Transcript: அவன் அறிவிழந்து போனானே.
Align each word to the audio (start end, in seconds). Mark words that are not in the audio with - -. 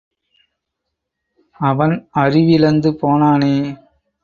அவன் 1.59 1.93
அறிவிழந்து 2.15 2.91
போனானே. 3.01 3.55